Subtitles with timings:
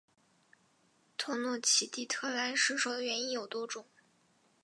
[1.15, 3.85] 特诺奇蒂特兰失守的原因有多种。